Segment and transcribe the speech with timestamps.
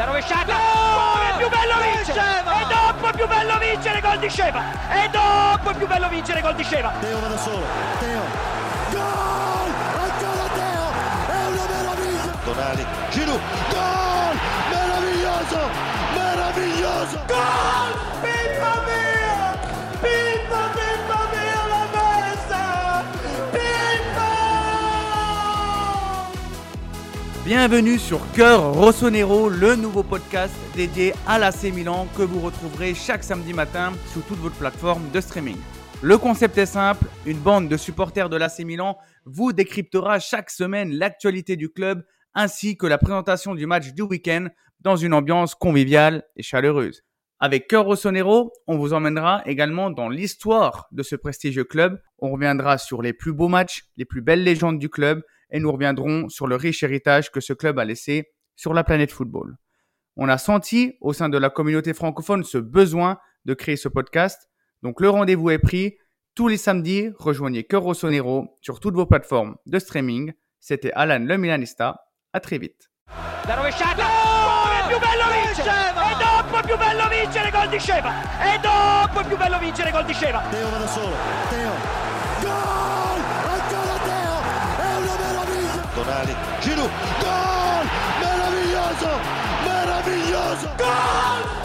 [0.00, 0.54] La rovesciata!
[0.56, 2.38] Come è più bello vincere!
[2.38, 4.62] E dopo è più bello vincere gol di Sceva!
[4.88, 6.90] E dopo è più bello vincere gol di Sceva!
[7.00, 7.66] Teo va da solo,
[7.98, 8.22] Teo,
[8.92, 9.70] gol!
[10.00, 10.90] Ancora Teo,
[11.28, 12.32] è una meraviglia!
[12.44, 14.38] Tonali, Giroud, gol!
[14.70, 15.68] Meraviglioso!
[16.14, 17.20] Meraviglioso!
[17.26, 17.69] Gol!
[27.50, 33.24] Bienvenue sur Cœur Rossonero, le nouveau podcast dédié à l'AC Milan que vous retrouverez chaque
[33.24, 35.56] samedi matin sur toutes vos plateformes de streaming.
[36.00, 40.92] Le concept est simple, une bande de supporters de l'AC Milan vous décryptera chaque semaine
[40.92, 42.04] l'actualité du club
[42.34, 44.46] ainsi que la présentation du match du week-end
[44.78, 47.02] dans une ambiance conviviale et chaleureuse.
[47.40, 52.00] Avec Cœur Rossonero, on vous emmènera également dans l'histoire de ce prestigieux club.
[52.20, 55.70] On reviendra sur les plus beaux matchs, les plus belles légendes du club et nous
[55.70, 59.56] reviendrons sur le riche héritage que ce club a laissé sur la planète football.
[60.16, 64.48] On a senti au sein de la communauté francophone ce besoin de créer ce podcast.
[64.82, 65.96] Donc le rendez-vous est pris.
[66.34, 70.32] Tous les samedis, rejoignez Cœur Rossonero sur toutes vos plateformes de streaming.
[70.60, 72.04] C'était Alan le Milanista.
[72.32, 72.90] À très vite.
[86.20, 86.90] Tonali, Giroud,
[87.20, 87.86] gol!
[88.20, 89.20] Meraviglioso!
[89.64, 90.68] Meraviglioso!
[90.76, 91.59] Gol!